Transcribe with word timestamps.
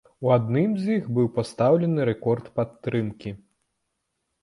У 0.27 0.29
адным 0.37 0.71
з 0.83 0.95
іх 1.01 1.11
быў 1.19 1.27
пастаўлены 1.37 2.01
рэкорд 2.11 2.51
падтрымкі. 2.59 3.39